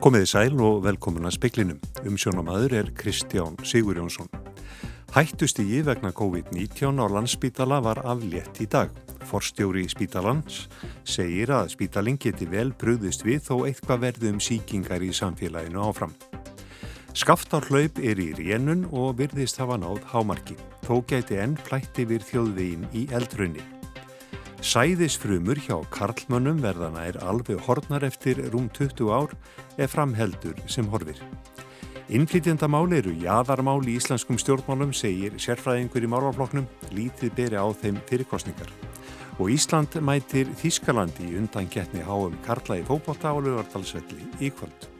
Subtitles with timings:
[0.00, 1.80] Komiði sæl og velkomin að speklinum.
[2.08, 4.30] Umsjónamaður er Kristján Sigur Jónsson.
[5.12, 8.88] Hættustígi vegna COVID-19 á landsspítala var aflétt í dag.
[9.28, 10.70] Forstjóri spítalans
[11.04, 16.14] segir að spítalinn geti vel brúðist við þó eitthvað verði um síkingar í samfélaginu áfram.
[17.12, 20.56] Skaftárhlaup er í rénun og virðist hafa náð hámarki.
[20.88, 23.79] Þó geti enn plætti við þjóðvegin í eldrunni.
[24.60, 29.32] Sæðisfrumur hjá karlmönnum verðana er alveg hornar eftir rúm 20 ár
[29.80, 31.16] ef framheldur sem horfir.
[32.12, 38.68] Innflytjandamál eru jaðarmál í íslenskum stjórnmálum, segir sérfræðingur í málvafloknum, lítið beri á þeim fyrirkostningar.
[39.40, 44.90] Og Ísland mætir Þískalandi undan getni háum Karla í fókbóta og lögartalsvelli í kvöld.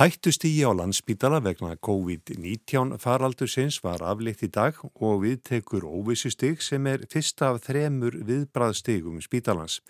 [0.00, 7.04] Hættustígi á landsbítala vegna COVID-19 faraldursins var aflitt í dag og viðtekur óvissustig sem er
[7.12, 9.82] fyrst af þremur viðbraðstigum spítalans.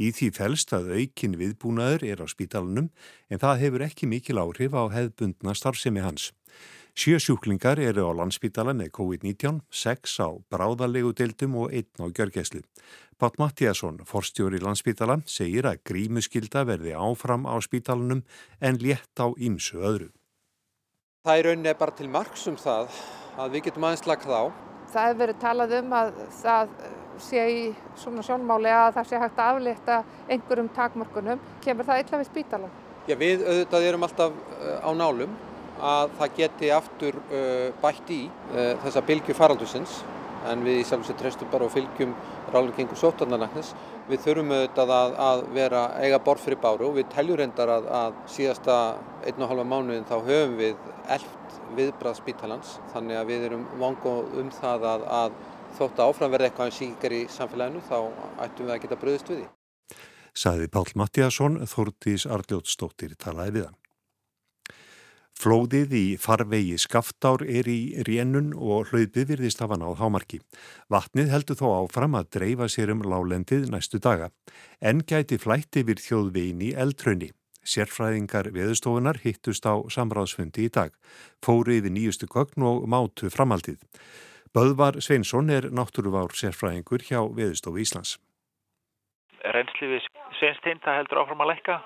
[0.00, 2.88] Í því fælst að aukin viðbúnaður er á spítalanum
[3.28, 6.30] en það hefur ekki mikil áhrif á hefðbundna starfsemi hans.
[6.98, 12.64] Sjö sjúklingar eru á landsbítala með COVID-19, sex á bráðalegu deildum og einn á gjörgæslu.
[13.14, 18.24] Pátt Mattíasson, forstjóri landsbítala, segir að grímuskylda verði áfram á spítalanum
[18.58, 20.10] en létt á ímsu öðru.
[21.22, 22.90] Það er rauninni bara til margsum það
[23.38, 24.42] að við getum aðeins lagt þá.
[24.90, 26.76] Það hefur verið talað um að það
[27.28, 31.46] sé í svona sjónmáli að það sé hægt að aflita einhverjum takmörkunum.
[31.62, 32.80] Kemur það illa við spítalan?
[33.06, 35.44] Já, við auðvitað erum alltaf eh, á nálum
[35.80, 40.00] að það geti aftur uh, bætt í uh, þessa bylgu faraldusins
[40.48, 42.14] en við í sjálfsveit treystum bara og fylgjum
[42.52, 43.72] ráðlengingu sótarnarnæknis.
[44.08, 47.90] Við þurfum auðvitað að, að vera eiga borð fyrir báru og við teljum reyndar að,
[48.00, 48.78] að síðasta
[49.26, 54.38] einn og halva mánuðin þá höfum við elft viðbrað spítalans þannig að við erum vangað
[54.40, 55.38] um það að, að
[55.78, 57.98] þótt að áframverði eitthvað en síkar í samfélaginu þá
[58.46, 59.50] ættum við að geta bröðist við því.
[60.38, 63.78] Saði Pál Mattíasson, Þórtís Arljótsdóttir talaði við hann.
[65.38, 70.40] Flóðið í farvegi skaftár er í rénun og hlaupið virðist hafa náð hámarki.
[70.90, 74.32] Vatnið heldur þó áfram að dreifa sér um lálendið næstu daga.
[74.82, 77.28] En gæti flætti við þjóðvegin í eldröni.
[77.62, 80.90] Sérfræðingar veðustofunar hittust á samráðsfundi í dag.
[81.44, 83.78] Fóri yfir nýjustu gögn og mátu framhaldið.
[84.50, 88.16] Böðvar Sveinsson er náttúruvár sérfræðingur hjá Veðustofu Íslands.
[89.46, 90.10] Reynsli við
[90.40, 91.78] Sveinstein það heldur áfram að lekka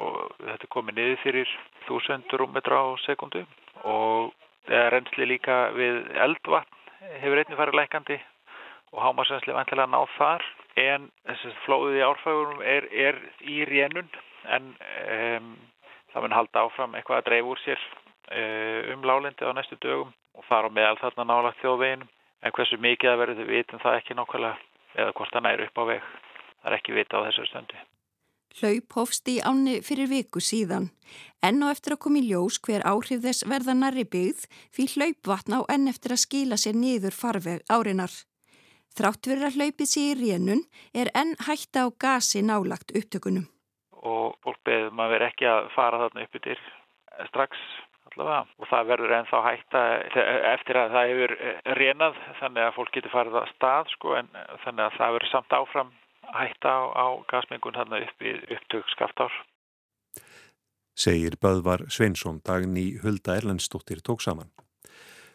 [0.00, 1.54] og þetta er komið niður fyrir
[1.88, 3.44] 1000 rúmmetra á sekundu
[3.84, 4.32] og
[4.70, 6.78] reynsli líka við eldvatn
[7.22, 8.18] hefur einnig farið lækandi
[8.92, 10.46] og hámasrensli vantilega náð þar.
[10.80, 14.08] En þessi flóðið í árfægurum er, er í rénun
[14.54, 15.50] en um,
[16.12, 20.14] það mun halda áfram eitthvað að dreif úr sér um, um lálendi á næstu dögum
[20.38, 24.16] og fara meðal þarna nálagt þjóðvegin en hversu mikið það verður við vitum það ekki
[24.16, 24.56] nákvæmlega
[24.96, 26.12] eða hvort það næri upp á veg.
[26.60, 27.86] Það er ekki vita á þessar stöndi
[28.58, 30.90] Hlaup hófst í áni fyrir viku síðan.
[31.46, 34.42] Enn og eftir að koma í ljós hver áhrif þess verða narri byggð
[34.74, 38.10] fyrir hlaupvatna og enn eftir að skila sér niður farveg árinar.
[38.98, 43.46] Þrátt verið að hlaupið sér í rénun er enn hætta á gasi nálagt upptökunum.
[44.02, 46.66] Og fólk beður maður verið ekki að fara þarna upp yfir
[47.30, 47.62] strax
[48.10, 49.82] allavega og það verður enn þá hætta
[50.50, 51.34] eftir að það hefur
[51.78, 54.30] rénað þannig að fólk getur farið að stað sko en
[54.64, 55.92] þannig að það verður samt áfram
[56.36, 59.32] hætta á, á gasmengun hann upp í upptök skaftár.
[60.94, 64.50] Segir Böðvar Sveinsson daginn í Hulda Erlendstóttir tók saman.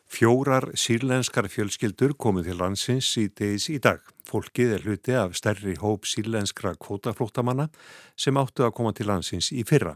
[0.05, 4.03] Fjórar sírlenskar fjölskyldur komið til landsins í degis í dag.
[4.29, 7.65] Fólkið er hluti af stærri hóp sírlenskra kvótaflóttamanna
[8.13, 9.95] sem áttu að koma til landsins í fyrra.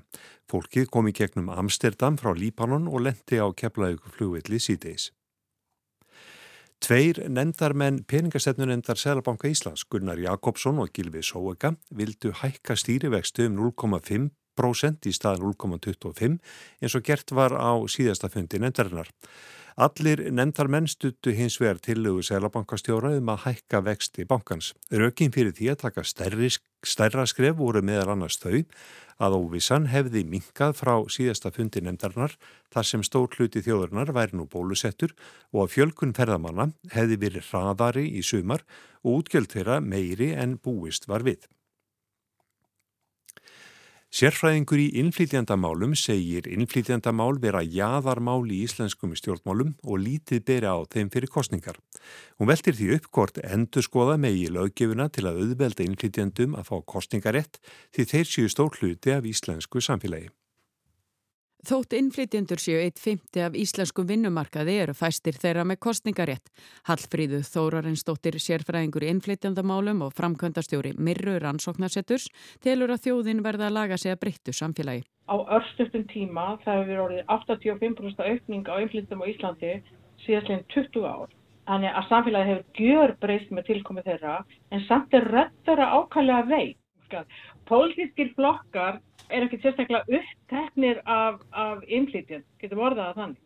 [0.50, 5.12] Fólkið kom í gegnum Amsterdam frá Líbanon og lendi á keflaug flugvilli síðdeis.
[6.80, 15.10] Tveir nendarmenn peningastefnunendar Sælabanka Íslands, Gunnar Jakobsson og Gilvi Sóega, vildu hækka stýrivextu um 0,5%
[15.10, 16.38] í stað 0,25
[16.80, 19.12] eins og gert var á síðasta fundi nendarinnar.
[19.80, 24.74] Allir nendarmenn stuttu hins vegar tillögu Sælabankastjóra um að hækka vexti bankans.
[24.92, 26.50] Rökin fyrir því að taka stærri,
[26.84, 28.58] stærra skref voru meðal annars þau
[29.24, 32.36] að óvissan hefði minkað frá síðasta fundi nefndarnar
[32.76, 35.14] þar sem stór hluti þjóðurnar væri nú bólusettur
[35.54, 38.68] og að fjölkun ferðamanna hefði verið hraðari í sumar
[39.06, 41.48] og útgjöld þeirra meiri en búist var við.
[44.10, 51.12] Sérfræðingur í innflýtjandamálum segir innflýtjandamál vera jaðarmál í íslenskum stjórnmálum og lítið beri á þeim
[51.14, 51.78] fyrir kostningar.
[52.42, 56.76] Hún veltir því upp hvort endur skoða megi löggefuna til að auðvelda innflýtjandum að fá
[56.90, 57.62] kostningarétt
[57.94, 60.34] því þeir séu stór hluti af íslensku samfélagi.
[61.68, 66.46] Þótt innflytjendur séu eitt fymti af íslenskum vinnumarkaði eru fæstir þeirra með kostningarétt.
[66.88, 72.30] Hallfríðu Þórarinsdóttir sérfræðingur í innflytjandamálum og framkvæmdastjóri Mirru Rannsóknarsetturs
[72.64, 75.04] telur að þjóðin verða að laga sig að breyttu samfélagi.
[75.28, 79.76] Á örstutum tíma það hefur orðið 85% aukning á innflytjum á Íslandi
[80.24, 81.36] síðastleginn 20 ár.
[81.68, 84.40] Þannig að samfélagi hefur gjör breyst með tilkomið þeirra
[84.72, 86.80] en samt er röttara ákallega veik.
[87.68, 93.46] Pólitískir flokkar er ekki sérstaklega uppteknir af, af innflytjand, getum orðað að þannig.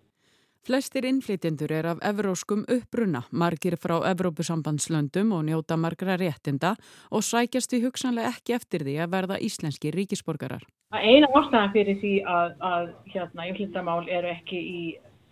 [0.64, 6.78] Flestir innflytjendur er af evróskum uppbrunna, margir frá Evrópusambandslöndum og njóta margra réttinda
[7.12, 10.64] og sækjast við hugsanlega ekki eftir því að verða íslenski ríkisborgarar.
[10.96, 14.82] Eina ástæðan fyrir því að, að hérna, innflytjandamál eru ekki í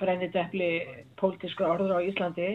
[0.04, 0.72] brennidepli
[1.22, 2.50] pólitískra orður á Íslandi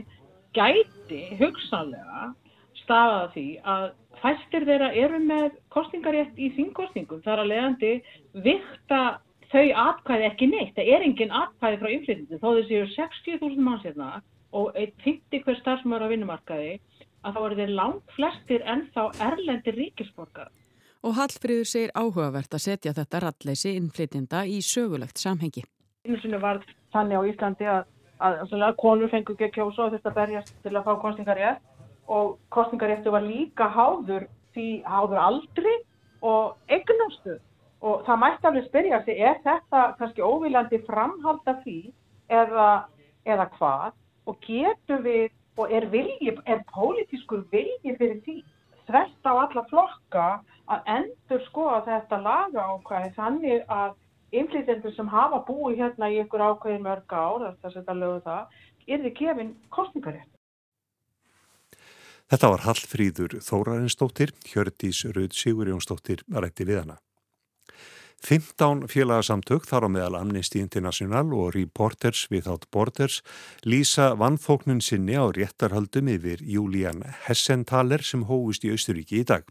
[0.57, 2.35] gæti hugsanlega
[2.83, 3.87] stafaða því að
[4.23, 7.23] fæstir þeirra eru með kostningarétt í þingkostningum.
[7.25, 7.93] Það er að leiðandi
[8.47, 9.01] vikta
[9.53, 10.75] þau atkvæði ekki neitt.
[10.77, 12.41] Það er engin atkvæði frá inflytjandi.
[12.43, 14.11] Þó þessi eru 60.000 manns hérna
[14.57, 16.77] og eitt 50 hver starfsmöður á vinnumarkaði
[17.27, 20.51] að þá eru þeir langt flestir ennþá erlendir ríkisborgar.
[21.07, 25.63] Og Hallfríður segir áhugavert að setja þetta ralleysi innflytjanda í sögulegt samhengi.
[26.07, 26.63] Einu sinni var
[26.95, 27.89] þannig á Íslandi að,
[28.23, 31.76] að, að konur fengur ekki kjósa og þetta berjast til að fá kostningarétt
[32.09, 35.75] og kostningaréttu var líka háður því háður aldri
[36.23, 37.39] og eignastu
[37.85, 41.79] og það mætti alveg spyrja sig er þetta kannski óviljandi framhalda því
[42.33, 42.69] eða,
[43.27, 43.93] eða hvað
[44.27, 48.37] og getur við og er vilji, er pólitískur vilji fyrir því
[48.87, 50.27] þvert á alla flokka
[50.73, 53.95] að endur skoða þetta laga ákvæði þannig að
[54.37, 58.57] innflytjendur sem hafa búið hérna í ykkur ákvæði mörg ár, þess að þetta lögu það,
[58.87, 60.36] er þið kefinn kostningarétt.
[62.27, 66.97] Þetta var Hallfríður Þórarinsdóttir, Hjördís Rauð Sigurjónsdóttir rætti við hana.
[68.27, 73.21] 15 félagsamtök þar á meðal Amnesty International og Reporters Without Borders
[73.63, 79.47] lýsa vannfóknun sinni á réttarhaldum yfir Julian Hessenthaler sem hóist í Austuríki í dag.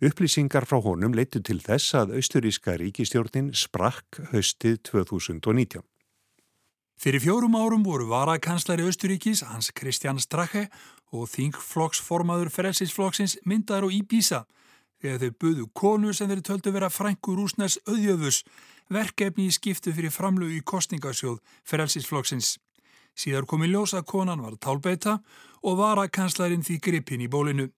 [0.00, 5.84] Upplýsingar frá honum leitu til þess að Austuríska ríkistjórnin sprakk haustið 2019.
[7.04, 10.70] Fyrir fjórum árum voru varakanslari Austuríkis, Hans Christian Strache
[11.12, 14.38] og þingflokksformaður frelsisflokksins myndaður og Íbísa
[15.04, 18.40] þegar þau buðu konu sem þeir töldu vera frængur úsnæs auðjöfus
[18.88, 22.56] verkefni í skiptu fyrir framlögu í kostningasjóð frelsisflokksins.
[23.12, 25.18] Síðar komi ljósa konan var tálbeita
[25.60, 27.68] og varakanslarin því gripin í bólinu.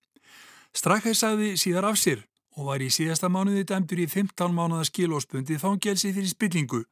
[0.70, 2.22] Strache sagði síðar af sér
[2.54, 6.86] og var í síðasta mánuði dæmdur í 15 mánuða skilóspundið fangelsi fyrir spillingu.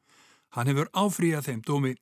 [0.53, 1.93] Hann hefur áfríðað þeim dómi.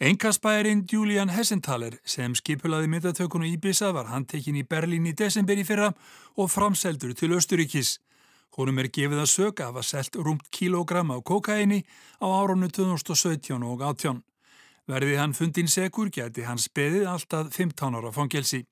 [0.00, 5.92] Engaspærin Julian Hessenthaler sem skipulaði myndatökunu Íbisa var handtekinn í Berlín í desember í fyrra
[6.36, 7.96] og framseldur til Östuríkis.
[8.56, 11.82] Honum er gefið að söka að var selt rúmt kílogram á kokaini
[12.20, 14.22] á árunnu 2017 og 18.
[14.86, 18.66] Verði hann fundin segur geti hans beðið alltaf 15 ára fangelsi.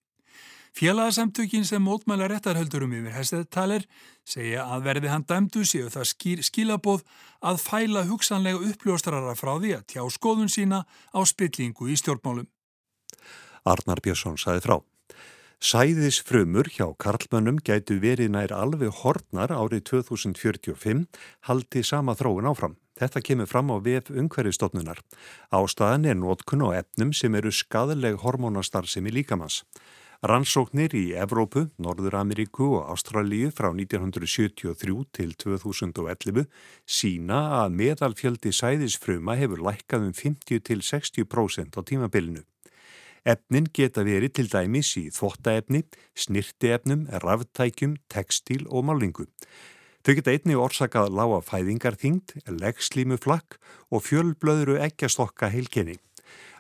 [0.75, 3.85] Félagsamtökin sem mótmæla réttarhöldurum yfir hestetaler
[4.27, 7.05] segja að verði hann dæmdu séu það skýr, skilabóð
[7.47, 10.83] að fæla hugsanlega uppljóstrara frá því að tjá skoðun sína
[11.15, 12.51] á spillingu í stjórnmálum.
[13.63, 14.77] Arnar Björnsson saði frá.
[15.63, 21.07] Sæðisfrömmur hjá Karlmönnum gætu verið nær alveg hortnar árið 2045
[21.47, 22.75] haldi sama þróun áfram.
[22.99, 24.99] Þetta kemur fram á VF umhverfistofnunar.
[25.55, 29.63] Ástæðan er nótkun og efnum sem eru skadaleg hormónastar sem í líkamans.
[30.25, 36.47] Rannsóknir í Evrópu, Norður-Ameríku og Ástralíu frá 1973 til 2011
[36.89, 42.41] sína að meðalfjöldi sæðisfruma hefur lækkað um 50-60% á tímabilinu.
[43.29, 45.83] Efnin geta verið til dæmis í þvottaefni,
[46.17, 49.29] snirtiefnum, raftækjum, tekstíl og málingu.
[50.05, 53.61] Þau geta einni orsakað lága fæðingarþyngd, leggslímuflakk
[53.93, 55.99] og fjölblöðru ekkjastokka heilkenni.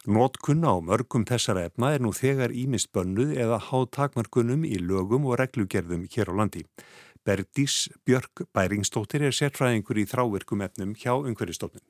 [0.04, 5.24] Nótkunna á mörgum þessara efna er nú þegar ímist bönnuð eða háð takmarkunum í lögum
[5.24, 6.66] og reglugerðum hér á landi.
[7.24, 11.80] Berdís Björk Bæringstóttir er sérfræðingur í þráverkum efnum hjá umhverjastofnun.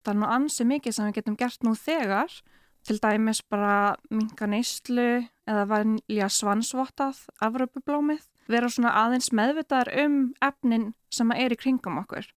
[0.00, 2.40] Það er nú ansi mikið sem við getum gert nú þegar,
[2.88, 3.76] til dæmis bara
[4.08, 5.08] minka neyslu
[5.44, 12.32] eða vanlja svansvottað afröpublómið, vera svona aðeins meðvitaðar um efnin sem er í kringum okkur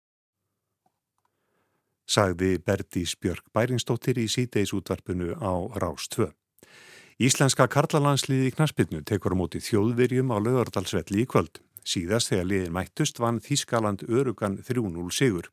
[2.11, 6.27] sagði Berdís Björk Bæringstóttir í síteis útvarpinu á Rás 2.
[7.21, 11.61] Íslenska karlalandsliði í Knaspinu tekur á móti þjóðverjum á lögardalsvelli í kvöld.
[11.85, 15.51] Síðast þegar liðin mættust vann Þískaland örugan 3-0 sigur.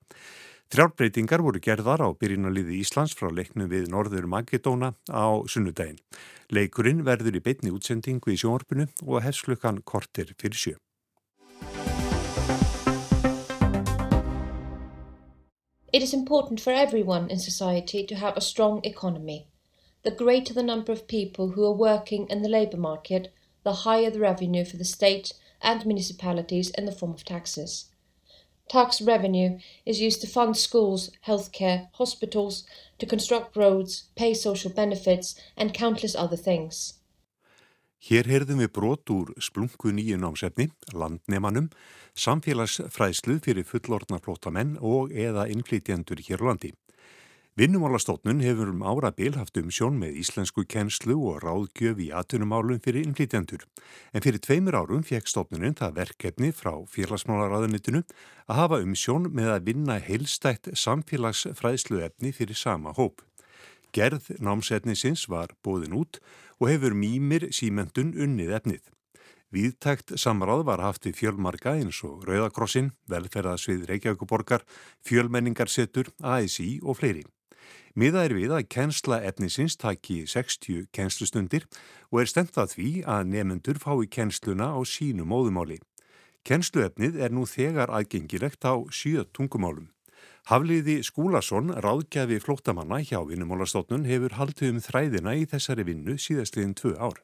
[0.74, 6.02] Þrjárbreytingar voru gerðar á byrjunaliði Íslands frá leiknum við Norður Magedóna á sunnudaginn.
[6.52, 10.76] Leikurinn verður í beitni útsendingu í sjónvarpinu og hefslukkan kortir fyrir sjö.
[15.94, 19.48] It is important for everyone in society to have a strong economy.
[20.04, 24.10] The greater the number of people who are working in the labour market, the higher
[24.10, 27.86] the revenue for the state and municipalities in the form of taxes.
[28.68, 32.66] Tax revenue is used to fund schools, healthcare, hospitals,
[33.00, 36.96] to construct roads, pay social benefits and countless other things.
[37.98, 41.72] Hér heyrðum við brot úr splungu nýju námsefni, landnemanum,
[42.14, 46.74] samfélagsfræðslu fyrir fullorðna flótamenn og eða innflytjendur hér landi.
[47.58, 53.08] Vinnumálastofnun hefur um árabil haft um sjón með íslensku kennslu og ráðgjöf í atunumálum fyrir
[53.08, 53.64] innflytjendur.
[54.14, 58.04] En fyrir tveimur árum fekk stofnuninn það verkefni frá félagsmálaráðunitinu
[58.46, 63.26] að hafa um sjón með að vinna heilstætt samfélagsfræðsluefni fyrir sama hóp.
[63.90, 68.84] Gerð námsetnisins var bóðin út og hefur mýmir símentun unnið efnið.
[69.54, 74.66] Víðtækt samráð var haft í fjölmarka eins og Rauðakrossin, velferðasvið Reykjavíkuborgar,
[75.06, 77.24] fjölmenningarsetur, ASI og fleiri.
[77.98, 81.64] Miða er við að kennsla efnisins taki 60 kennslustundir
[82.12, 85.80] og er stendað því að nefnendur fái kennsluna á sínu móðumáli.
[86.46, 89.90] Kennsluefnið er nú þegar aðgengilegt á sjö tungumálum.
[90.48, 96.94] Hafliði Skúlason, ráðgjafi flóttamanna hjá vinnumálastofnun, hefur haldið um þræðina í þessari vinnu síðastliðin tvö
[96.96, 97.20] ár.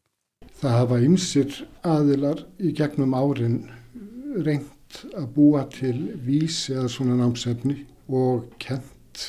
[0.60, 1.56] Það hafa ymsir
[1.88, 3.58] aðilar í gegnum árin
[4.44, 7.80] reynd að búa til vís eða svona námsefni
[8.12, 9.24] og kent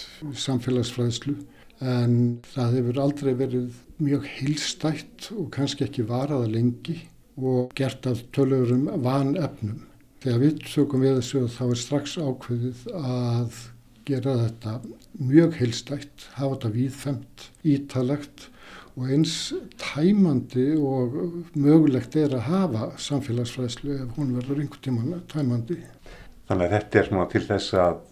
[0.44, 1.36] samfélagsfræðslu
[1.84, 2.14] en
[2.54, 6.98] það hefur aldrei verið mjög heilstætt og kannski ekki varaða lengi
[7.38, 9.82] og gert af tölurum van efnum.
[10.24, 13.56] Þegar við tökum við þessu þá er strax ákveðið að
[14.08, 14.70] gera þetta
[15.20, 18.46] mjög heilstætt, hafa þetta víðfemt, ítalegt
[18.94, 19.34] og eins
[19.82, 21.18] tæmandi og
[21.52, 25.76] mögulegt er að hafa samfélagsfræðslu ef hún verður einhvern tíman tæmandi.
[26.48, 28.02] Þannig að þetta er svona til þess að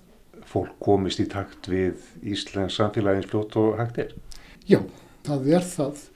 [0.52, 2.04] fólk komist í takt við
[2.34, 4.16] Íslands samfélagins fljótt og hægt er?
[4.68, 4.82] Já,
[5.24, 6.08] það er það.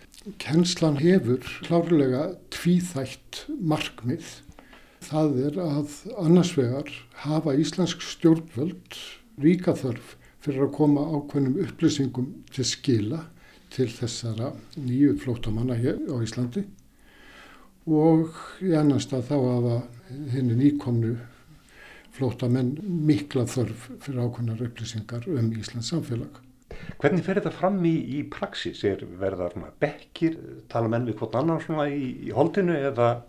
[0.42, 4.42] Kennslan hefur klárlega tvíþægt markmið.
[5.06, 6.88] Það er að annars vegar
[7.22, 8.96] hafa Íslensk stjórnvöld
[9.38, 13.20] ríka þörf fyrir að koma ákveðnum upplýsingum til skila
[13.70, 16.64] til þessara nýju flótamanna hér á Íslandi
[17.86, 18.34] og
[18.66, 19.78] í annars stað þá hafa
[20.34, 21.14] henni nýkomnu
[22.16, 22.74] flóta menn
[23.06, 26.42] mikla þörf fyrir ákveðnar upplýsingar um Íslands samfélag.
[26.98, 28.82] Hvernig fer þetta fram í, í praxis?
[28.82, 30.40] Er verða bekkir,
[30.72, 33.20] tala menn við hvort annar í, í holdinu eða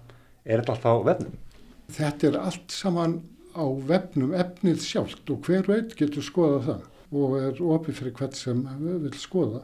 [0.41, 1.43] er þetta alltaf vefnum?
[1.87, 3.21] Þetta er allt saman
[3.55, 8.35] á vefnum efnið sjálft og hver veit getur skoða það og er ofið fyrir hvert
[8.35, 9.63] sem vil skoða.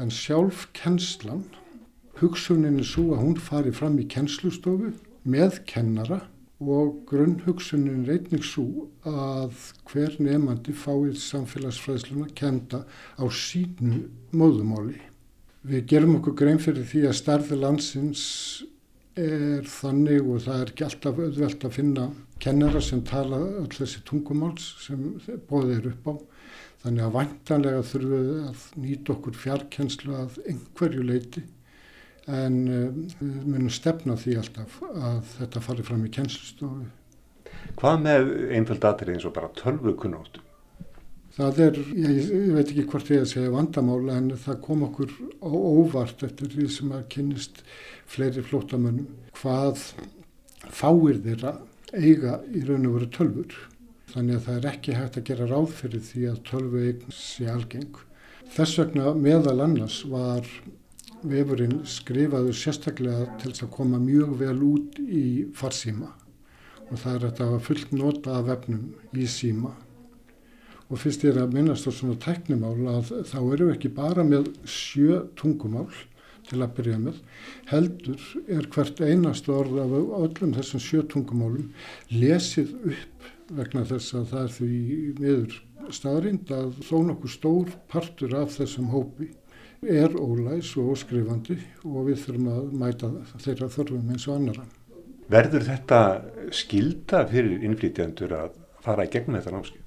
[0.00, 1.44] En sjálf kennslan,
[2.18, 4.94] hugsunin er svo að hún fari fram í kennslustofu
[5.28, 6.22] með kennara
[6.58, 9.52] og grunnhugsunin reyning svo að
[9.90, 12.82] hver nefandi fáið samfélagsfræðsluna kenda
[13.14, 14.98] á sínu móðumáli.
[15.68, 18.24] Við gerum okkur grein fyrir því að starfi landsins
[19.18, 22.06] er þannig og það er ekki alltaf auðvelt að finna
[22.42, 25.04] kennara sem tala öll þessi tungumáls sem
[25.50, 26.14] bóðið er upp á.
[26.84, 31.42] Þannig að vantanlega þurfum við að nýta okkur fjarkenslu að einhverju leiti
[32.28, 36.86] en uh, við munum stefna því alltaf að þetta fari fram í kennslustofu.
[37.78, 40.44] Hvað með einföld aðrið eins og bara tölvu kunnáttu?
[41.38, 45.12] Það er, ég, veit ekki hvort ég að segja vandamála en það kom okkur
[45.46, 47.60] óvart eftir því sem að kynist
[48.10, 49.06] fleiri flótamönnum
[49.38, 49.84] hvað
[50.66, 51.54] fáir þeirra
[51.94, 53.54] eiga í raun og veru tölfur.
[54.10, 57.48] Þannig að það er ekki hægt að gera ráð fyrir því að tölvu eign sé
[57.54, 58.04] algeng.
[58.58, 60.52] Þess vegna meðal annars var
[61.22, 66.16] vefurinn skrifaður sérstaklega til að koma mjög vel út í farsíma
[66.88, 69.76] og það er að fullt nota af vefnum í síma
[70.88, 74.24] og fyrst ég er að minnast á svona tæknimál að þá eru við ekki bara
[74.24, 75.88] með sjö tungumál
[76.48, 77.18] til að byrja með
[77.68, 81.72] heldur er hvert einast orð af öllum þessum sjö tungumálum
[82.12, 83.28] lesið upp
[83.58, 84.78] vegna þess að það er því
[85.18, 85.58] miður
[85.94, 89.30] staðrind að þó nokkuð stór partur af þessum hópi
[89.82, 94.64] er ólæs og óskrifandi og við þurfum að mæta þeirra þörfum eins og annara.
[95.30, 96.00] Verður þetta
[96.56, 99.77] skilda fyrir innflýtjandur að fara í gegnum þetta námskip?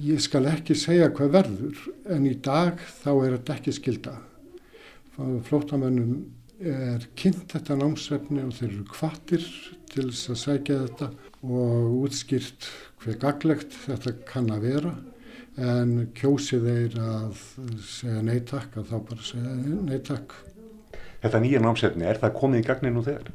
[0.00, 1.80] Ég skal ekki segja hvað verður
[2.14, 4.14] en í dag þá er þetta ekki skilda.
[5.44, 6.14] Flótamönnum
[6.64, 9.44] er kynnt þetta námsvefni og þeir eru kvattir
[9.92, 11.10] til þess að segja þetta
[11.44, 12.70] og útskýrt
[13.02, 14.96] hver gaglegt þetta kann að vera
[15.60, 17.46] en kjósið þeir að
[17.84, 19.56] segja neytakk að þá bara segja
[19.92, 20.36] neytakk.
[21.20, 23.28] Þetta nýja námsefni, er það komið í gagni nú þegar?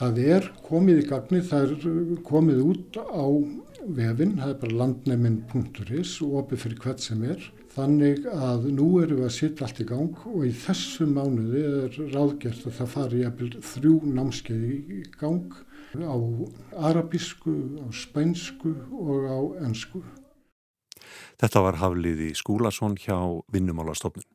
[0.00, 3.28] Það er komið í gagni, það er komið út á
[3.86, 7.48] vefinn, það er bara landnæminn.is og opið fyrir hvert sem er.
[7.70, 11.98] Þannig að nú erum við að setja allt í gang og í þessu mánuði er
[12.14, 14.64] ráðgert að það fari jafnvel þrjú námskeið
[14.98, 15.60] í gang
[16.02, 16.18] á
[16.90, 20.02] arabísku, á spænsku og á ennsku.
[21.40, 23.16] Þetta var Hafliði Skúlason hjá
[23.50, 24.26] Vinnumálastofnun.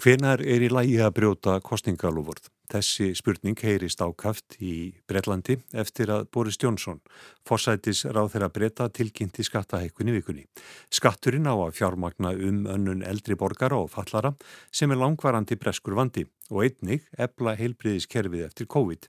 [0.00, 2.46] Hvenar er í lægi að brjóta kostningalúvörð?
[2.72, 7.02] Þessi spurning heyrist ákaft í Breitlandi eftir að Boris Jónsson
[7.44, 10.46] forsætis ráð þeirra breyta tilkynnti skattahækkunni vikunni.
[10.88, 14.32] Skatturinn á að fjármagna um önnun eldri borgara og fallara
[14.72, 19.04] sem er langvarandi breskur vandi og einnig ebla heilbriðiskerfið eftir COVID.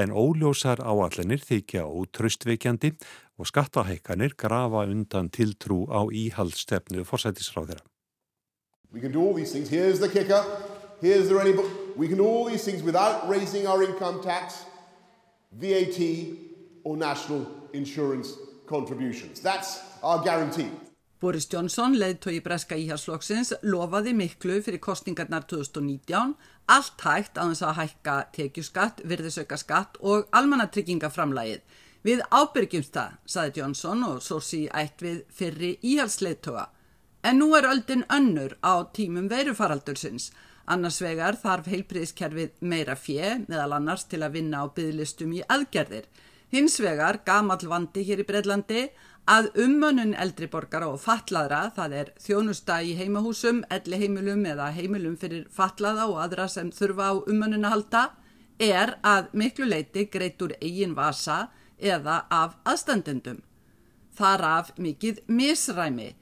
[0.00, 2.94] En óljósar áallenir þykja ótröstveikjandi
[3.36, 7.91] og skattahækkanir grafa undan tiltrú á íhaldstefnu forsætisráð þeirra.
[8.92, 9.68] We can do all these things.
[9.68, 10.44] Here's the kicker.
[11.00, 11.96] Here's the book.
[11.96, 14.64] We can do all these things without raising our income tax,
[15.52, 15.98] VAT,
[16.84, 18.34] or national insurance
[18.66, 19.40] contributions.
[19.40, 20.70] That's our guarantee.
[21.22, 26.32] Boris Johnson, leðtói breska íhalsflokksins, lofaði miklu fyrir kostningarnar 2019,
[26.66, 31.62] allt hægt á þess að hækka tekjuskatt, virðisauka skatt og almannatrygginga-framlægið.
[32.02, 36.66] Við ábyrgjumst það, saði Johnson og sórsi ætt við fyrri íhalsleðtóa.
[37.22, 40.32] En nú er öldin önnur á tímum veirufaraldursins.
[40.66, 46.06] Annars vegar þarf heilpriðiskerfið meira fjö, meðal annars til að vinna á bygglistum í aðgerðir.
[46.52, 48.82] Hins vegar, gamall vandi hér í Breitlandi,
[49.30, 55.46] að ummönnun eldriborgara og fatlaðra, það er þjónusta í heimahúsum, elli heimilum eða heimilum fyrir
[55.50, 58.02] fatlaða og aðra sem þurfa á ummönnun að halda,
[58.58, 63.40] er að miklu leiti greitt úr eigin vasa eða af aðstandendum.
[64.12, 66.12] Þar af mikið misræmi.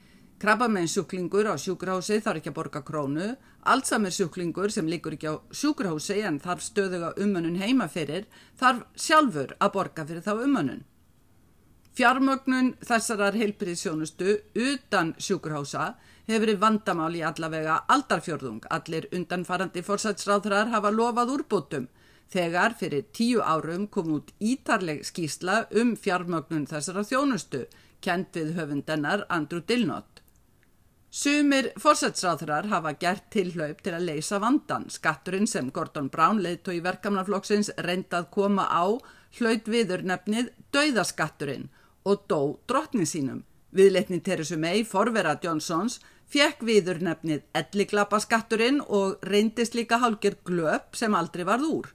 [0.41, 3.25] Krabbamennsjúklingur á sjúkrahúsi þarf ekki að borga krónu,
[3.69, 8.25] allsamir sjúklingur sem líkur ekki á sjúkrahúsi en þarf stöðuga umönnun heima fyrir,
[8.57, 10.79] þarf sjálfur að borga fyrir þá umönnun.
[11.93, 15.91] Fjármögnun þessarar heilbyrðisjónustu utan sjúkrahúsa
[16.25, 18.65] hefur verið vandamál í allavega aldarfjörðung.
[18.73, 21.85] Allir undanfarandi fórsætsráðrar hafa lofað úrbútum
[22.33, 27.67] þegar fyrir tíu árum kom út ítarleg skísla um fjármögnun þessara þjónustu,
[28.01, 30.10] kent við höfundennar Andrew Dillnott.
[31.11, 34.85] Sumir fórsætsráðurar hafa gert tilhlaup til að leysa vandan.
[34.87, 38.95] Skatturinn sem Gordon Brown leiðtói verkamnaflokksins reyndað koma á
[39.39, 41.67] hlaut viður nefnið Dauðaskatturinn
[42.07, 43.43] og dó drottnin sínum.
[43.75, 45.99] Viðleitni Teresu May, forvera Johnsons,
[46.31, 51.93] fekk viður nefnið Elliglappaskatturinn og reyndist líka hálgir glöp sem aldrei varð úr.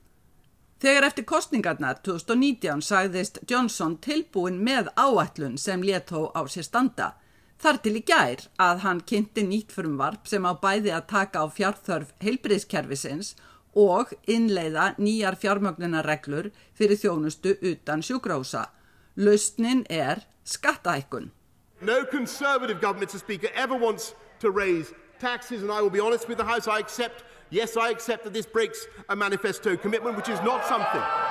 [0.76, 7.14] Þegar eftir kostningarnar 2019 sagðist Johnson tilbúin með áætlun sem léttó á sér standa.
[7.56, 11.46] Þar til í gær að hann kynnti nýtt frumvarp sem á bæði að taka á
[11.48, 13.32] fjárþörf heilbriðskerfisins
[13.76, 18.66] og innleiða nýjar fjármögnunarreglur fyrir þjónustu utan sjúgrása.
[19.16, 21.30] Lausnin er skattaækun.
[21.80, 23.20] No conservative government, Mr.
[23.20, 26.78] Speaker, ever wants to raise taxes and I will be honest with the House, I
[26.78, 31.25] accept, yes, I accept that this breaks a manifesto commitment, which is not something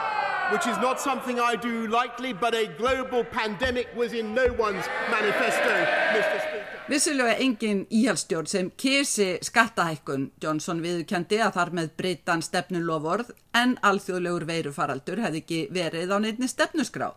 [0.51, 4.86] which is not something I do lightly, but a global pandemic was in no one's
[5.10, 5.73] manifesto,
[6.13, 6.39] Mr.
[6.39, 6.65] Speaker.
[6.89, 14.45] Vissilega engin íhjálpstjórn sem kési skattahækkun Johnson viðkendi að þar með breytan stefnulofórð en alþjóðlegur
[14.45, 17.08] veirufaraldur hefði ekki verið á neittni stefnusgrá.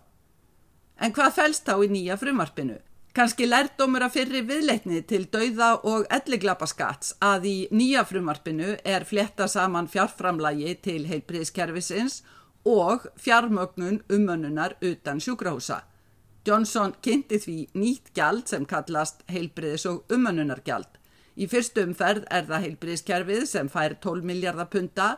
[0.96, 2.78] En hvað fælst þá í nýja frumarpinu?
[3.12, 9.50] Kanski lærdomur að fyrri viðleitni til dauða og elliglapaskats að í nýja frumarpinu er fletta
[9.52, 12.38] saman fjárframlægi til heilbriðskerfisins og
[12.68, 15.83] og fjármögnun umönnunar utan sjúkrahúsa.
[16.46, 20.90] Johnson kynnti því nýtt gjald sem kallast heilbriðis og umönnunargjald.
[21.38, 25.09] Í fyrstu umferð er það heilbriðiskerfið sem fær 12 miljardar punta.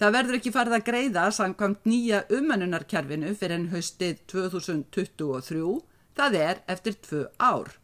[0.00, 5.74] Það verður ekki farið að greiða samkvæmt nýja umönnunarkerfinu fyrir enn höstið 2023,
[6.16, 7.76] það er eftir tvö ár.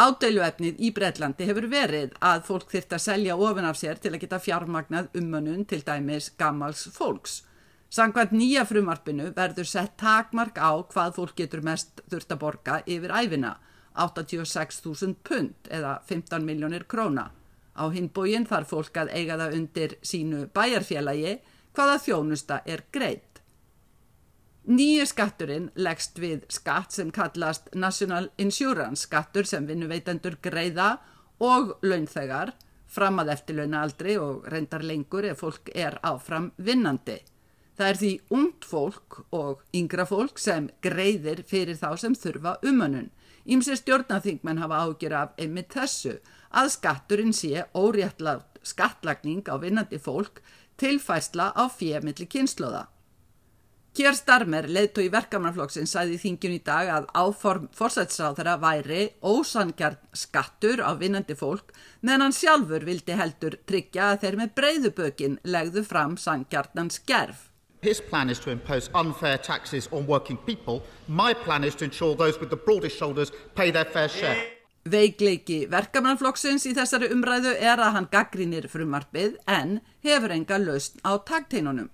[0.00, 4.22] Ádeiluefnið í Breitlandi hefur verið að fólk þyrta að selja ofin af sér til að
[4.22, 7.42] geta fjármagnað umönnun til dæmis gammals fólks.
[7.90, 13.10] Sangvænt nýja frumarpinu verður sett takmark á hvað fólk getur mest þurft að borga yfir
[13.10, 13.56] æfina,
[13.98, 17.32] 86.000 pund eða 15 miljónir króna.
[17.74, 21.40] Á hinbóginn þarf fólk að eiga það undir sínu bæjarfélagi
[21.74, 23.42] hvaða þjónusta er greitt.
[24.70, 30.92] Nýju skatturinn leggst við skatt sem kallast National Insurance skattur sem vinnuveitendur greiða
[31.42, 32.54] og launþegar
[32.86, 37.18] fram að eftirlauna aldri og reyndar lengur ef fólk er áfram vinnandi.
[37.78, 43.10] Það er því ungt fólk og yngra fólk sem greiðir fyrir þá sem þurfa umönnun.
[43.48, 46.18] Ímsi stjórnaþingmenn hafa ágjör af einmitt þessu
[46.50, 50.42] að skatturinn sé óréttlátt skattlagning á vinnandi fólk
[50.80, 52.86] tilfærsla á fjemilli kynsloða.
[53.90, 60.94] Kjör Starmer, leðtói verkamannflokksinn, sæði þingjun í dag að áform forsætsráðara væri ósangjarn skattur á
[61.00, 66.94] vinnandi fólk meðan hann sjálfur vildi heldur tryggja að þeir með breyðubökin legðu fram sangjarnan
[66.94, 67.49] skerf.
[67.82, 70.82] His plan is to impose unfair taxes on working people.
[71.08, 74.36] My plan is to ensure those with the broadest shoulders pay their fair share.
[74.84, 81.16] Veikleiki verkamannflokksins í þessari umræðu er að hann gaggrínir frumarpið en hefur enga laust á
[81.20, 81.88] tagteinunum.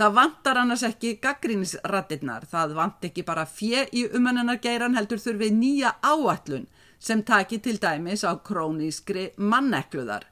[0.00, 5.94] Það vantar annars ekki gaggrínisrattinnar, það vant ekki bara fjö í umönnunargeiran heldur þurfið nýja
[6.00, 6.68] áallun
[6.98, 10.24] sem taki til dæmis á krónískri mannekluðar.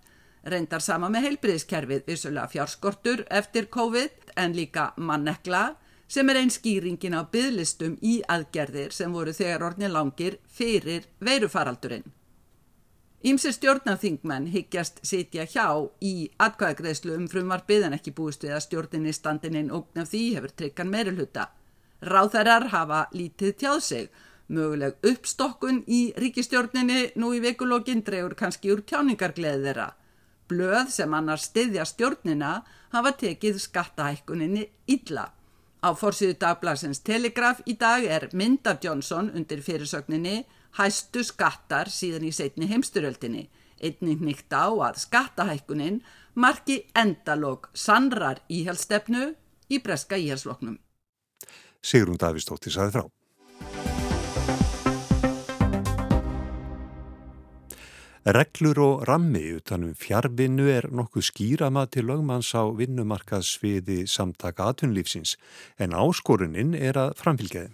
[0.44, 5.76] Reyndar sama með heilbriðiskerfið, vissulega fjárskortur eftir COVID en líka mannekla
[6.08, 12.06] sem er einn skýringin á bygglistum í aðgerðir sem voru þegar orðin langir fyrir veirufaraldurinn.
[13.26, 15.66] Ímsir stjórnarþingmenn higgjast sitja hjá
[16.00, 20.54] í atkvæðagreðslu um frumvarpið en ekki búist við að stjórninni standininn ógn af því hefur
[20.54, 21.48] tryggan meirulhuta.
[21.98, 24.08] Ráþærar hafa lítið tjáð sig.
[24.48, 29.88] Möguleg uppstokkun í ríkistjórninni nú í vekulógin drefur kannski úr tjáningargleð þeirra.
[30.48, 32.62] Blöð sem annars stiðja stjórnina
[32.94, 35.28] hafa tekið skattahækkuninni illa.
[35.84, 40.46] Á forsiðu dagblagsins Telegraf í dag er mynd af Johnson undir fyrirsögninni
[40.78, 43.46] hæstu skattar síðan í setni heimsturöldinni.
[43.78, 46.00] Einnig nýtt á að skattahækkunin
[46.34, 49.30] marki endalóg sannrar íhjálpstefnu
[49.70, 50.80] í breska íhjálpsloknum.
[51.84, 53.04] Sigrun Davísdóttir saði frá.
[58.28, 65.38] Reglur og rammi utanum fjárvinnu er nokkuð skýrama til lögmanns á vinnumarkaðsviði samtaka atvinnulífsins
[65.80, 67.72] en áskorunin er að framfylgjaði.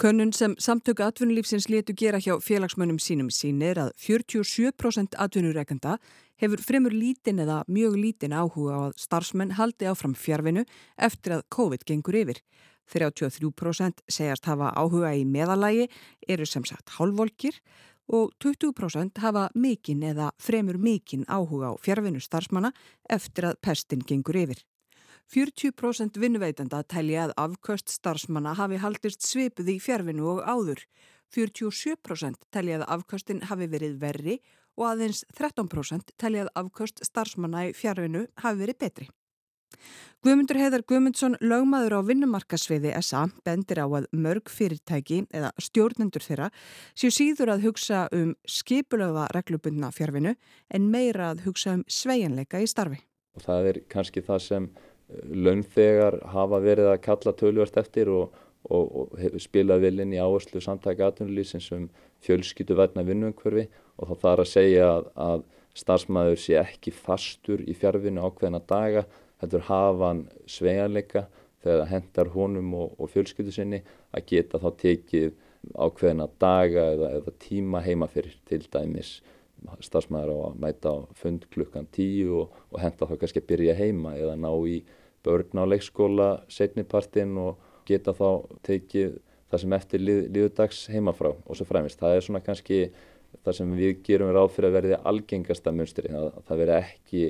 [0.00, 5.96] Könnun sem samtöku atvinnulífsins letu gera hjá félagsmönnum sínum sínir að 47% atvinnureikenda
[6.36, 10.66] hefur fremur lítin eða mjög lítin áhuga á að starfsmenn haldi áfram fjárvinu
[11.00, 12.44] eftir að COVID gengur yfir.
[12.90, 15.86] 33% segjast hafa áhuga í meðalægi,
[16.28, 17.56] eru sem sagt hálfvolkir
[18.10, 22.72] og 20% hafa mikinn eða fremur mikinn áhuga á fjárvinu starfsmanna
[23.08, 24.64] eftir að pestin gengur yfir.
[25.30, 30.82] 40% vinnuveitenda telja að afköst starfsmanna hafi haldist svipuð í fjárvinu og áður.
[31.30, 34.40] 47% telja að afköstin hafi verið verri
[34.74, 39.10] og aðeins 13% telja að afköst starfsmanna í fjárvinu hafi verið betri.
[40.20, 46.50] Guðmundur Heiðar Guðmundsson, lögmaður á vinnumarkasviði SA, bendir á að mörg fyrirtæki eða stjórnendur þeirra
[46.92, 50.34] séu síður að hugsa um skipulöfa reglubundna fjárvinu
[50.68, 53.00] en meira að hugsa um sveianleika í starfi.
[53.38, 54.68] Og það er kannski það sem
[55.24, 58.36] launþegar hafa verið að kalla tölvart eftir og,
[58.68, 61.88] og, og spilað vilin í áherslu samtækja atvinnulísins um
[62.24, 65.48] fjölskyttu verna vinnumhverfi og þá þarf að segja að, að
[65.80, 69.04] starfsmæður sé ekki fastur í fjárvinu ákveðina daga,
[69.40, 71.26] heldur hafa hann svegarleika
[71.60, 73.82] þegar það hendar honum og, og fjölskyttu sinni
[74.16, 75.32] að geta þá tekið
[75.76, 79.18] ákveðina daga eða, eða tíma heima fyrir til dæmis
[79.84, 83.76] starfsmæður á að mæta á fund klukkan tíu og, og henda þá kannski að byrja
[83.76, 84.80] heima eða ná í
[85.24, 89.18] börn á leikskóla setnipartin og geta þá tekið
[89.50, 92.00] það sem eftir lið, liðudags heimafrá og svo fremist.
[92.00, 92.80] Það er svona kannski
[93.44, 97.24] það sem við gerum ráð fyrir að verði algengasta munstri, að það veri ekki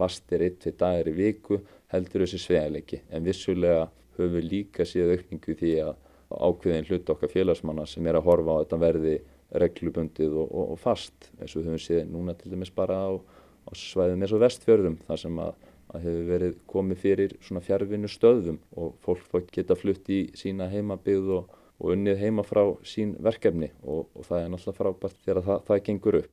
[0.00, 1.60] fastir eitt til dagir í viku
[1.92, 5.94] heldur þessi sveigleiki en vissulega höfum við líka síðan aukningu því að
[6.30, 9.16] ákveðin hlut okkar félagsmanna sem er að horfa á að þetta verði
[9.60, 11.30] reglubundið og, og, og fast.
[11.40, 15.22] Eins og höfum síðan núna til dæmis bara á, á svæðum eins og vestfjörðum þar
[15.24, 15.56] sem að
[15.90, 21.32] að hefur verið komið fyrir svona fjárvinnu stöðum og fólk geta flutt í sína heimabið
[21.38, 23.72] og, og unnið heima frá sín verkefni.
[23.82, 26.32] Og, og það er náttúrulega frábært þegar það, það gengur upp.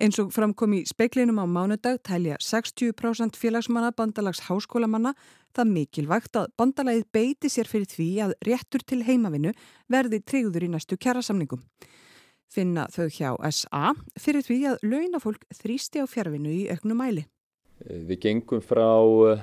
[0.00, 5.12] Eins og framkom í speiklinum á mánudag tælja 60% félagsmanna bandalags háskólamanna
[5.52, 9.52] það mikilvægt að bandalagið beiti sér fyrir því að réttur til heimavinnu
[9.92, 11.60] verði tryggður í næstu kjærasamningum.
[12.52, 17.26] Finna þau hjá SA fyrir því að launafólk þrýsti á fjárvinnu í auknu mæli.
[17.82, 18.86] Við gengum frá
[19.32, 19.40] eh,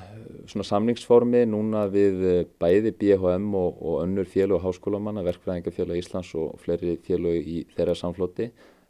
[0.47, 6.31] svona samningsformi núna við eh, bæði BHM og, og önnur félag og háskólamanna, verkfræðingafélag Íslands
[6.39, 8.47] og fleiri félag í þeirra samflóti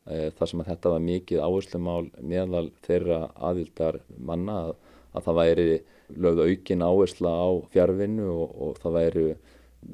[0.09, 3.19] þar sem að þetta var mikið áherslumál meðal þeirra
[3.49, 4.73] aðildar manna að,
[5.13, 5.67] að það væri
[6.09, 9.27] lögð aukin áhersla á fjárvinnu og, og það væri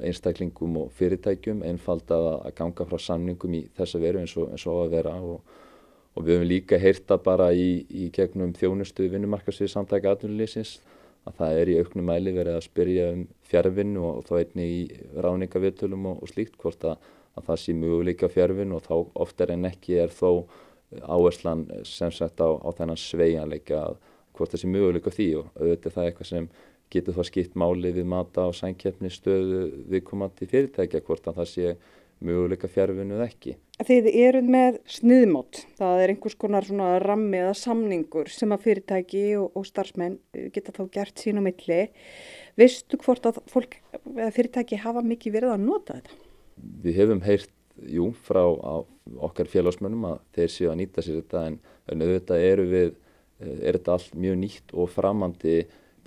[0.02, 4.66] einstaklingum og fyrirtækjum einfald að, að ganga frá samningum í þessa veru eins og, eins
[4.66, 5.14] og að vera.
[5.20, 5.62] Og
[6.16, 10.78] og við höfum líka heyrta bara í, í gegnum þjónustu vinnumarkasvið samtækja atvinnulísins
[11.28, 14.80] að það er í auknum mæli verið að spyrja um fjárvinnu og, þá einni í
[15.20, 16.96] ráningavittulum og slíkt hvort að,
[17.36, 18.94] að það sé möguleika fjárvinnu og þá
[19.26, 20.46] oftar en ekki er þó
[21.02, 23.82] áherslan sem sagt á, á þennan sveianleika
[24.36, 26.48] hvort það sé möguleika því og auðvitað það er eitthvað sem
[26.92, 31.76] getur það skipt máli við mata á sænkjefni stöðu viðkomandi fyrirtækja hvort að það sé
[32.24, 33.56] möguleika fjárvinnuð ekki.
[33.84, 36.68] Þið eruð með sniðmót, það er einhvers konar
[37.02, 40.16] rammi eða samningur sem að fyrirtæki og, og starfsmenn
[40.54, 41.82] geta þá gert sín á milli.
[42.56, 43.76] Vistu hvort að fólk,
[44.32, 46.22] fyrirtæki hafa mikið verið að nota þetta?
[46.56, 47.50] Við hefum heyrt,
[47.92, 51.58] jú, frá okkar félagsmönnum að þeir séu að nýta sér þetta en
[52.06, 52.94] auðvitað eru við,
[53.40, 55.58] er þetta allt mjög nýtt og framandi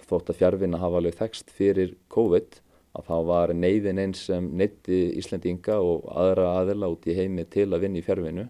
[0.09, 2.59] þótt að fjárvinna hafa alveg þekst fyrir COVID
[2.97, 7.69] að þá var neyðin eins sem neytti Íslandinga og aðra aðila út í heimi til
[7.69, 8.47] að vinna í fjárvinu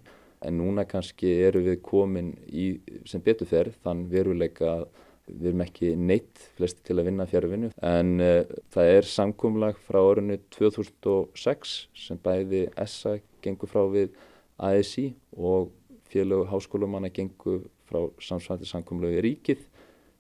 [0.48, 2.72] en núna kannski eru við komin í
[3.10, 4.86] sem beturferð þann veruleika að
[5.30, 10.00] við erum ekki neitt flesti til að vinna fjárvinu en uh, það er samkumlag frá
[10.02, 14.16] orðinu 2006 sem bæði ESA gengur frá við
[14.60, 15.70] ASI og
[16.10, 19.66] félög háskólumanna gengur frá samsvæmdi samkumlegu ríkið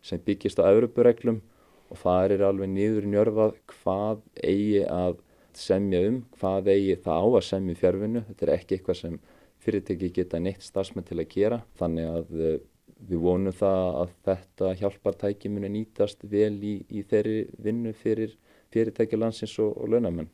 [0.06, 1.42] sem byggist á Európureglum
[1.90, 5.18] og það er alveg nýður njörfað hvað eigi að
[5.58, 8.24] semja um, hvað eigi það á að semja í fjárvinu.
[8.30, 9.16] Þetta er ekki eitthvað sem
[9.64, 12.60] fyrirtæki geta neitt starfsmenn til að gera þannig að eh,
[13.08, 18.36] við vonum það að þetta hjálpartæki muni nýtast vel í, í þeirri vinnu fyrir
[18.74, 20.30] fyrirtæki landsins og, og launamenn.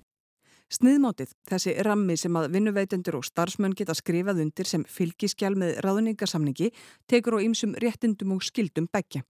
[0.73, 6.71] Sniðmátið, þessi rammi sem að vinnuveitendur og starfsmenn geta skrifað undir sem fylgiskjál með ráðningarsamningi
[7.05, 9.21] tekur á ýmsum réttindum og skildum begja.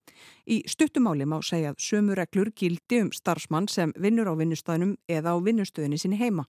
[0.47, 5.35] Í stuttumáli má segja að sömu reglur gildi um starfsmann sem vinnur á vinnustöðunum eða
[5.35, 6.47] á vinnustöðunni sinni heima.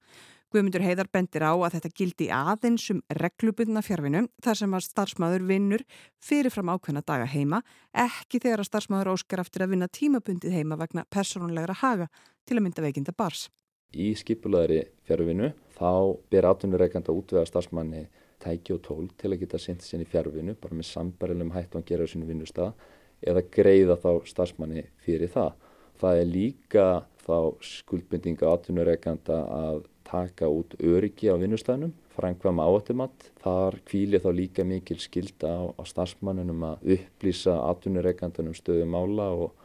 [0.55, 5.45] Guðmundur Heiðar bendir á að þetta gildi aðeins um reglubunna fjárvinu þar sem að starfsmæður
[5.49, 5.83] vinnur
[6.23, 7.59] fyrirfram ákveðna daga heima,
[7.91, 12.07] ekki þegar að starfsmæður óskar aftur að vinna tímabundið heima vegna personlegra haga
[12.47, 13.49] til að mynda veikinda bars.
[13.91, 15.91] Í skipulaðri fjárvinu þá
[16.31, 18.05] ber atvinnureikand að útvega starfsmanni
[18.43, 22.07] tæki og tól til að geta sint sinni fjárvinu bara með sambarilum hættu að gera
[22.07, 22.87] á sinu vinnustaf
[23.27, 25.59] eða greiða þá starfsmanni fyrir það.
[25.99, 26.89] Það er líka
[27.27, 33.31] þá skuldbindinga atvinnureikanda að taka út öryggi á vinnustafnum, frænkvæma áhættumatt.
[33.43, 39.65] Þar kvíli þá líka mikil skilda á, á starfsmannunum að upplýsa atvinnureikandanum stöðu mála og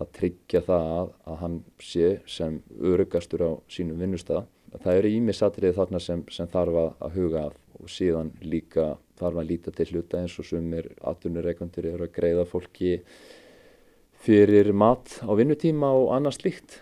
[0.00, 4.46] að tryggja það að, að hann sé sem örugastur á sínum vinnustæða.
[4.72, 9.48] Það eru ímisatrið þarna sem, sem þarf að huga að og síðan líka þarf að
[9.50, 12.94] líta til hluta eins og sumir atvinnureikandur eru að greiða fólki
[14.22, 16.78] fyrir mat á vinnutíma og annað slíkt.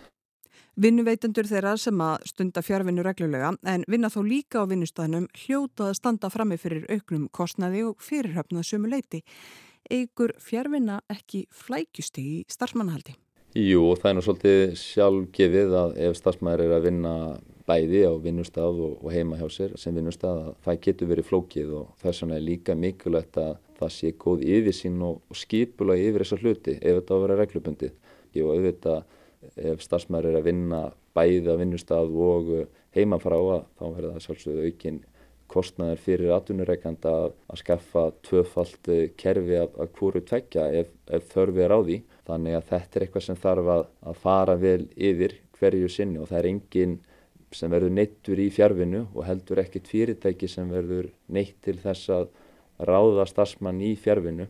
[0.81, 5.97] Vinnuveitundur þeirra sem að stunda fjárvinnu reglulega en vinna þó líka á vinnustæðinum hljótað að
[5.99, 9.19] standa frammi fyrir auknum kostnaði og fyrirhöfnað sumu leiti
[9.93, 13.13] eigur fjárvinna ekki flækjusti í starfsmannahaldi?
[13.61, 17.15] Jú, það er nú svolítið sjálfgefið að ef starfsmæður er að vinna
[17.69, 22.25] bæði á vinnustaf og, heima hjá sér sem vinnustaf, það getur verið flókið og þess
[22.25, 27.03] vegna er líka mikilvægt að það sé góð yfirsýn og skipula yfir þessa hluti ef
[27.03, 27.97] þetta á að vera reglubundið.
[28.31, 29.03] Jú, auðvitað
[29.55, 30.81] ef starfsmæður er að vinna
[31.17, 32.51] bæði á vinnustaf og
[32.95, 35.01] heima frá að þá verður það svolítið aukinn
[35.51, 41.27] kostnaður fyrir atvinnureikanda að, að skaffa tvöfalt eh, kerfi af, af hverju tvekja ef, ef
[41.33, 41.97] þörfi er á því.
[42.29, 46.29] Þannig að þetta er eitthvað sem þarf að, að fara vel yfir hverju sinni og
[46.29, 46.99] það er enginn
[47.51, 52.29] sem verður neittur í fjárvinu og heldur ekkit fyrirtæki sem verður neitt til þess að
[52.87, 54.47] ráða starfsmann í fjárvinu.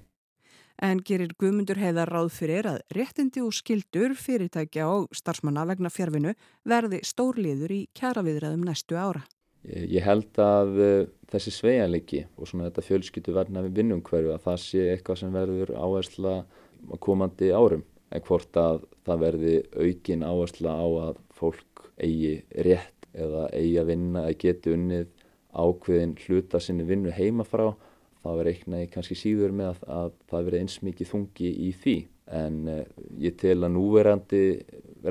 [0.81, 6.33] En gerir Guðmundur heiðar ráð fyrir að réttindi og skildur fyrirtækja og starfsmanna vegna fjárvinu
[6.67, 9.25] verði stórliður í kjaraviðræðum næstu ára.
[9.61, 14.61] Ég held að uh, þessi sveianleiki og svona þetta fjölskyttu verna við vinnumhverju að það
[14.63, 16.35] sé eitthvað sem verður áhersla
[16.99, 22.33] komandi árum en hvort að það verði aukin áhersla á að fólk eigi
[22.65, 25.07] rétt eða eigi að vinna eða geti unnið
[25.51, 27.45] ákveðin hluta sinni vinnu heima
[28.23, 31.97] verður eitthvað kannski síður með að, að það verði eins mikið þungi í því
[32.31, 32.83] en uh,
[33.19, 34.43] ég tel að núverandi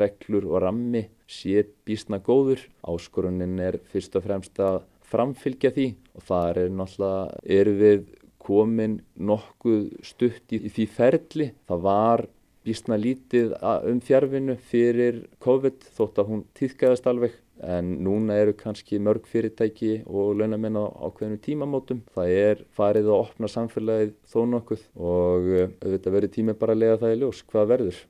[0.01, 2.63] reglur og rammi sé bísna góður.
[2.87, 8.05] Áskorunin er fyrst og fremst að framfylgja því og það er náttúrulega, eru við
[8.41, 11.49] komin nokkuð stutt í því ferli.
[11.69, 12.25] Það var
[12.65, 13.55] bísna lítið
[13.89, 20.05] um fjárvinu fyrir COVID þótt að hún týðgæðast alveg en núna eru kannski mörg fyrirtæki
[20.07, 22.05] og launamenn á ákveðinu tímamótum.
[22.15, 27.03] Það er farið að opna samfélagið þó nokkuð og auðvitað verður tími bara að lega
[27.05, 28.01] það í ljós hvað verður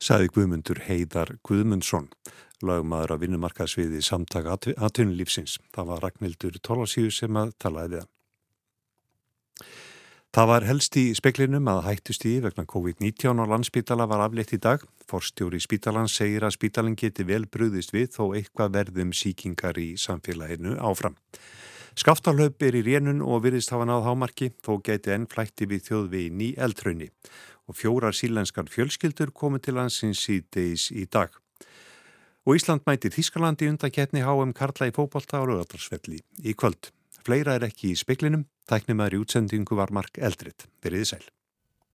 [0.00, 2.08] saði Guðmundur Heiðar Guðmundsson,
[2.64, 5.58] lagmaður af vinnumarkaðsviði samtaka atvinnulífsins.
[5.74, 8.10] Það var Ragnhildur Tólasíu sem að talaði hann.
[10.30, 14.84] Það var helst í speklinum að hættustíði vegna COVID-19 og landsbítala var aflétt í dag.
[15.10, 20.76] Forstjóri spítalan segir að spítalan geti vel brúðist við þó eitthvað verðum síkingar í samfélaginu
[20.78, 21.16] áfram.
[21.98, 26.46] Skaftalöp er í rénun og virðist hafa náð hámarki þó geti enn flætti við þjóðvegin
[26.46, 27.10] í eldrunni
[27.66, 31.34] og fjórar sílenskar fjölskyldur komið til hansins í deis í dag.
[32.46, 36.94] Og Ísland mæti Þískalandi undakettni HM Karla í fókbalta á lögatarsvelli í kvöld.
[37.24, 40.68] Fleira er ekki í speklinum, tæknumæður í útsendingu var Mark Eldrit.
[40.84, 41.26] Verðið sæl.